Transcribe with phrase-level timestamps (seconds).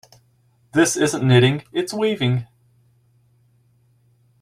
[0.73, 2.47] This isn't knitting, its weaving.